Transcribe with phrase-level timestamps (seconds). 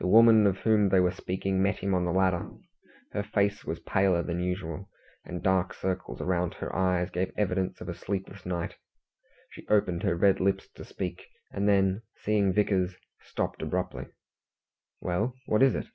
[0.00, 2.50] The woman of whom they were speaking met him on the ladder.
[3.12, 4.90] Her face was paler than usual,
[5.24, 8.74] and dark circles round her eyes gave evidence of a sleepless night.
[9.50, 14.06] She opened her red lips to speak, and then, seeing Vickers, stopped abruptly.
[15.00, 15.86] "Well, what is it?"